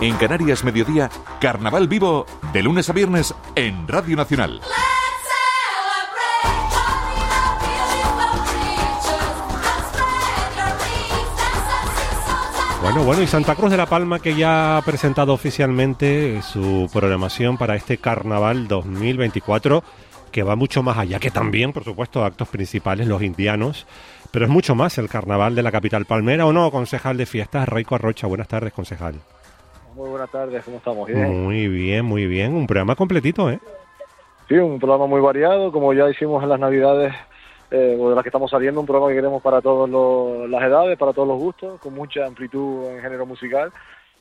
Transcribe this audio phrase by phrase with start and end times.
[0.00, 4.60] En Canarias Mediodía, Carnaval Vivo, de lunes a viernes en Radio Nacional.
[12.80, 17.58] Bueno, bueno, y Santa Cruz de la Palma que ya ha presentado oficialmente su programación
[17.58, 19.82] para este Carnaval 2024,
[20.30, 23.84] que va mucho más allá, que también, por supuesto, actos principales, los indianos,
[24.30, 27.68] pero es mucho más el Carnaval de la capital palmera, ¿o no, concejal de fiestas,
[27.68, 28.28] Raico Arrocha?
[28.28, 29.16] Buenas tardes, concejal.
[29.98, 31.10] Muy buenas tardes, ¿cómo estamos?
[31.10, 33.58] Muy bien, muy bien, un programa completito, ¿eh?
[34.48, 37.12] Sí, un programa muy variado, como ya hicimos en las Navidades
[37.72, 39.90] eh, de las que estamos saliendo, un programa que queremos para todas
[40.48, 43.72] las edades, para todos los gustos, con mucha amplitud en género musical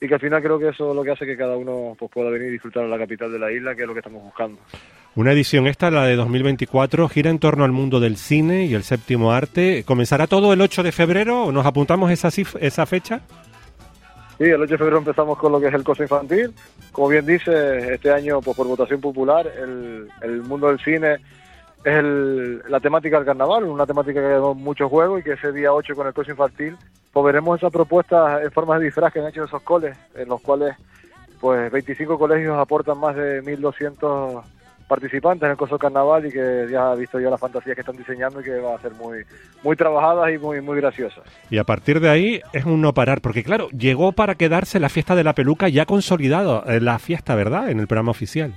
[0.00, 2.10] y que al final creo que eso es lo que hace que cada uno pues,
[2.10, 4.22] pueda venir y disfrutar de la capital de la isla, que es lo que estamos
[4.22, 4.58] buscando.
[5.16, 8.84] Una edición esta, la de 2024, gira en torno al mundo del cine y el
[8.84, 9.84] séptimo arte.
[9.84, 11.52] ¿Comenzará todo el 8 de febrero?
[11.52, 13.20] ¿Nos apuntamos esa, esa fecha?
[14.38, 16.54] Sí, el 8 de febrero empezamos con lo que es el coso infantil.
[16.92, 21.14] Como bien dice, este año pues, por votación popular, el, el mundo del cine
[21.84, 25.52] es el, la temática del carnaval, una temática que ha mucho juego y que ese
[25.52, 26.76] día 8 con el coche infantil,
[27.12, 30.40] pues veremos esas propuestas en formas de disfraz que han hecho esos coles, en los
[30.40, 30.76] cuales
[31.40, 34.42] pues 25 colegios aportan más de 1.200
[34.88, 37.96] participantes en el coso carnaval y que ya ha visto yo las fantasías que están
[37.96, 39.18] diseñando y que van a ser muy
[39.62, 41.24] muy trabajadas y muy muy graciosas.
[41.50, 44.88] Y a partir de ahí es un no parar, porque claro, llegó para quedarse la
[44.88, 47.70] fiesta de la peluca ya consolidado, eh, la fiesta, ¿verdad?
[47.70, 48.54] En el programa oficial.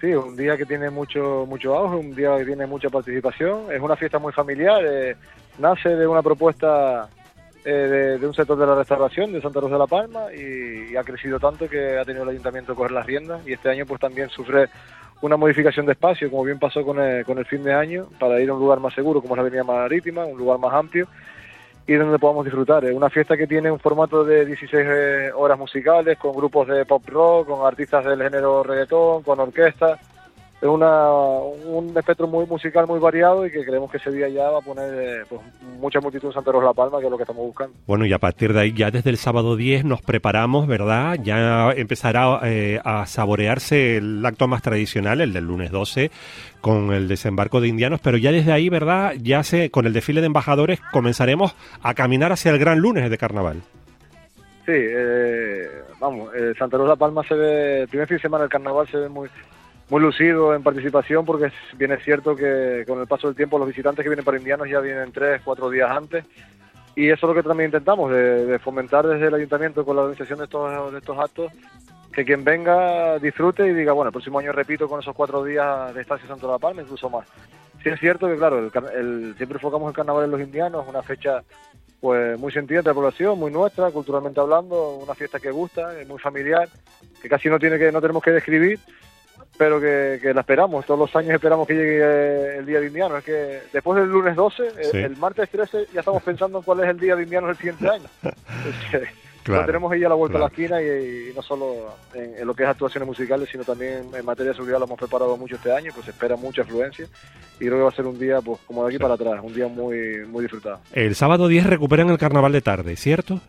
[0.00, 3.72] Sí, un día que tiene mucho mucho auge, un día que tiene mucha participación.
[3.72, 4.84] Es una fiesta muy familiar.
[4.84, 5.16] Eh,
[5.58, 7.08] nace de una propuesta
[7.68, 11.02] eh, de, un sector de la restauración de Santa Rosa de la Palma y, ha
[11.02, 14.00] crecido tanto que ha tenido el ayuntamiento que coger las riendas y este año pues
[14.00, 14.68] también sufre
[15.22, 18.40] una modificación de espacio, como bien pasó con el, con el fin de año, para
[18.40, 21.06] ir a un lugar más seguro como es la Avenida Marítima, un lugar más amplio
[21.86, 22.84] y donde podamos disfrutar.
[22.84, 26.84] Es una fiesta que tiene un formato de 16 eh, horas musicales, con grupos de
[26.84, 29.98] pop rock, con artistas del género reggaetón, con orquesta.
[30.60, 34.48] Es una, un espectro muy musical muy variado y que creemos que ese día ya
[34.48, 35.42] va a poner eh, pues,
[35.78, 37.76] mucha multitud en Santa Rosa La Palma, que es lo que estamos buscando.
[37.86, 41.18] Bueno, y a partir de ahí, ya desde el sábado 10 nos preparamos, ¿verdad?
[41.22, 46.10] Ya empezará eh, a saborearse el acto más tradicional, el del lunes 12,
[46.62, 49.12] con el desembarco de indianos, pero ya desde ahí, ¿verdad?
[49.20, 53.18] Ya se, con el desfile de embajadores comenzaremos a caminar hacia el gran lunes de
[53.18, 53.60] carnaval.
[54.64, 55.68] Sí, eh,
[56.00, 58.88] vamos, eh, Santa Rosa La Palma se ve, el primer fin de semana del carnaval
[58.88, 59.28] se ve muy
[59.88, 63.68] muy lucido en participación porque bien es cierto que con el paso del tiempo los
[63.68, 66.24] visitantes que vienen para indianos ya vienen tres, cuatro días antes
[66.96, 70.38] y eso es lo que también intentamos, de, fomentar desde el ayuntamiento con la organización
[70.38, 71.52] de estos, de estos actos
[72.10, 75.94] que quien venga disfrute y diga, bueno, el próximo año repito con esos cuatro días
[75.94, 77.28] de estancia Santo de la Palma, incluso más.
[77.82, 81.42] Sí es cierto que, claro, el, siempre enfocamos el carnaval en los indianos, una fecha
[82.00, 86.18] pues muy sentida entre la población, muy nuestra, culturalmente hablando, una fiesta que gusta, muy
[86.18, 86.66] familiar,
[87.20, 88.80] que casi no tiene que no tenemos que describir,
[89.56, 93.16] pero que, la esperamos, todos los años esperamos que llegue el día de indiano.
[93.16, 96.90] Es que después del lunes 12, el, martes 13 ya estamos pensando en cuál es
[96.90, 98.08] el día de indiano del siguiente año.
[99.46, 102.64] Claro, tenemos ahí a la vuelta a la esquina y, no solo en, lo que
[102.64, 105.92] es actuaciones musicales, sino también en materia de seguridad lo hemos preparado mucho este año,
[105.94, 107.06] pues espera mucha afluencia
[107.60, 109.54] y creo que va a ser un día, pues como de aquí para atrás, un
[109.54, 110.80] día muy, muy disfrutado.
[110.92, 113.40] El sábado 10 recuperan el carnaval de tarde, ¿cierto?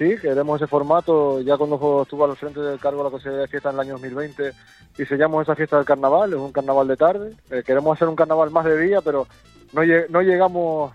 [0.00, 3.48] Sí, queremos ese formato, ya cuando estuvo al frente del cargo de la Consejería de
[3.48, 4.50] Fiesta en el año 2020,
[4.96, 8.50] diseñamos esa fiesta del carnaval, es un carnaval de tarde, eh, queremos hacer un carnaval
[8.50, 9.26] más de día, pero
[9.74, 10.90] no, no llegamos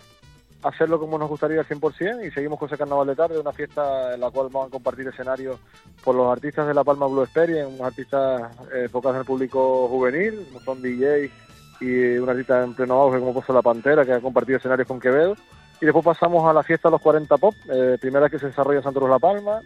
[0.64, 4.16] hacerlo como nos gustaría al 100% y seguimos con ese carnaval de tarde, una fiesta
[4.16, 5.60] en la cual vamos a compartir escenario
[6.04, 9.88] por los artistas de La Palma Blue Experience, unos artistas eh, enfocados en el público
[9.88, 11.30] juvenil, son DJ
[11.80, 15.00] y un artista en pleno auge como puso La Pantera, que ha compartido escenarios con
[15.00, 15.36] Quevedo.
[15.82, 18.78] Y después pasamos a la fiesta de los 40 Pop, eh, primera que se desarrolla
[18.78, 19.62] en Santos La Palma,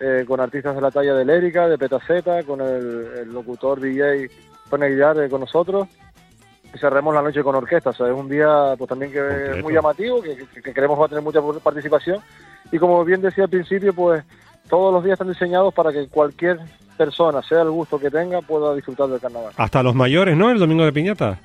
[0.00, 4.28] eh, con artistas de la talla de Lérica, de Petaceta, con el, locutor DJ
[4.68, 5.88] Tony Aguilar con nosotros
[6.78, 7.90] cerremos la noche con orquesta.
[7.90, 11.06] O sea, es un día pues también que es muy llamativo, que, que, queremos va
[11.06, 12.18] a tener mucha participación.
[12.72, 14.24] Y como bien decía al principio, pues
[14.68, 16.58] todos los días están diseñados para que cualquier
[16.96, 19.52] persona, sea el gusto que tenga, pueda disfrutar del carnaval.
[19.56, 20.50] Hasta los mayores, ¿no?
[20.50, 21.38] El domingo de piñata.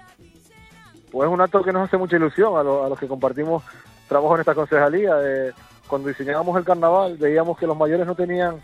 [1.12, 3.64] Pues es un acto que nos hace mucha ilusión a, los que compartimos
[4.10, 5.16] trabajo en esta concejalía.
[5.24, 5.54] Eh,
[5.88, 8.58] cuando diseñábamos el carnaval, veíamos que los mayores no tenían,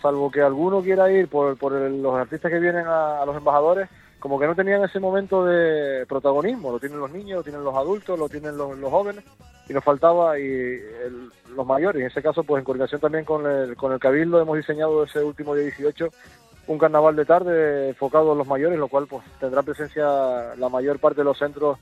[0.00, 3.88] salvo que alguno quiera ir por, por los artistas que vienen a los embajadores,
[4.22, 7.74] como que no tenían ese momento de protagonismo, lo tienen los niños, lo tienen los
[7.74, 9.24] adultos, lo tienen los, jóvenes,
[9.68, 10.80] y nos faltaba y
[11.56, 12.02] los mayores.
[12.02, 15.24] En ese caso, pues en coordinación también con el, con el Cabildo hemos diseñado ese
[15.24, 16.08] último día 18
[16.68, 21.00] un carnaval de tarde enfocado en los mayores, lo cual pues tendrá presencia la mayor
[21.00, 21.78] parte de los centros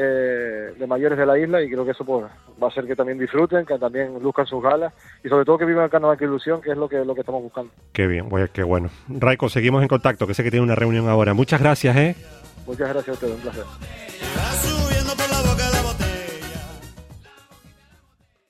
[0.00, 2.24] eh, de mayores de la isla y creo que eso pues,
[2.62, 4.92] va a hacer que también disfruten, que también luzcan sus galas
[5.24, 7.20] y sobre todo que vivan el carnaval con ilusión, que es lo que, lo que
[7.20, 7.72] estamos buscando.
[7.92, 8.90] Qué bien, pues qué bueno.
[9.08, 11.34] Raico, seguimos en contacto, que sé que tiene una reunión ahora.
[11.34, 12.14] Muchas gracias, ¿eh?
[12.64, 14.87] Muchas gracias a ustedes, un placer.